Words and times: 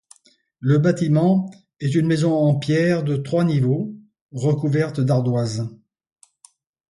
Le 0.59 0.79
bâtiment 0.79 1.51
est 1.79 1.93
une 1.93 2.07
maison 2.07 2.33
en 2.33 2.55
pierres 2.57 3.03
de 3.03 3.17
trois 3.17 3.43
niveaux, 3.43 3.93
recouverte 4.31 4.99
d'ardoises. 4.99 5.69